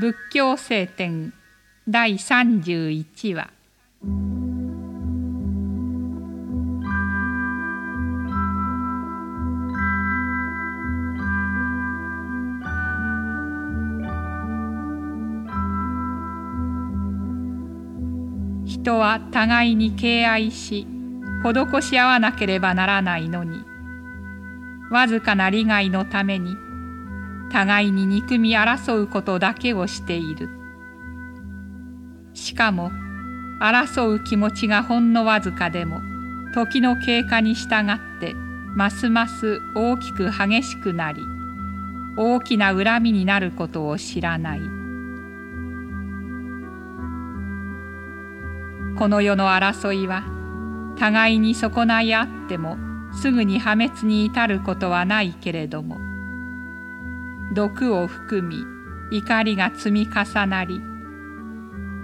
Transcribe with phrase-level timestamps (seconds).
[0.00, 1.30] 仏教聖典
[1.86, 3.50] 第31話。
[18.64, 20.86] 人は互いに敬愛し
[21.44, 23.62] 施し合わなければならないのに
[24.90, 26.56] わずかな利害のために
[27.50, 30.48] 互いに憎み争うことだけをしている。
[32.34, 32.90] しかも
[33.60, 36.00] 争う気持ちがほんのわずかでも
[36.54, 38.34] 時の経過に従って
[38.76, 41.20] ますます大きく激しくなり
[42.16, 44.60] 大きな恨みになることを知らない。
[48.98, 50.24] この世の争いは
[50.98, 52.76] 互いに損ない合っても
[53.14, 55.96] すぐに破滅に至ることはないけれども
[57.52, 58.64] 毒を含み
[59.10, 60.80] 怒りが積み重なり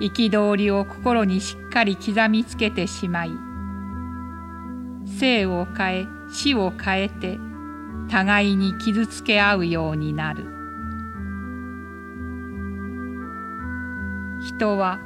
[0.00, 3.30] 憤りを心にしっかり刻みつけてしまい
[5.06, 7.38] 生を変え死を変えて
[8.08, 10.44] 互いに傷つけ合うようになる。
[14.40, 14.98] 人は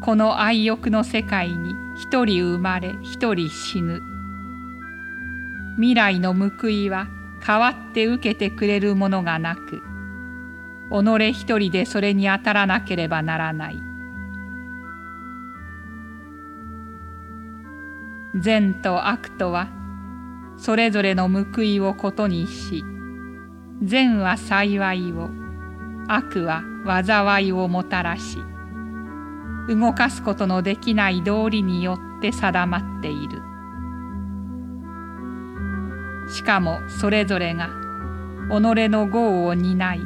[0.00, 4.02] この愛欲の世界に一人生まれ一人死ぬ。
[5.76, 7.08] 未来の報いは
[7.46, 9.82] 代わって受けてくれるものがなく
[10.90, 13.80] 己一人でそれに当たらなければならない
[18.34, 19.68] 善と悪とは
[20.56, 22.84] それぞれの報いをことにし
[23.82, 25.30] 善は幸いを
[26.08, 26.62] 悪は
[27.02, 28.38] 災いをもたらし
[29.68, 33.49] 動かすことのできない道理によって定まっている。
[36.30, 37.68] しかもそれぞれが
[38.48, 40.00] 己の業を担い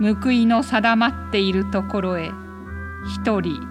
[0.00, 2.30] 報いの定まっているところへ
[3.14, 3.66] 一人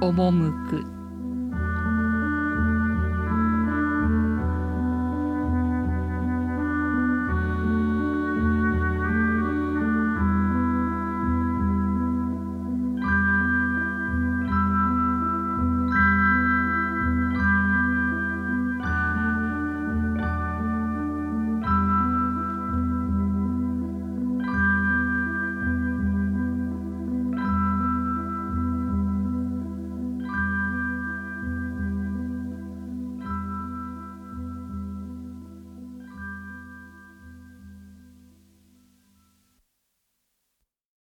[0.00, 0.97] 赴く。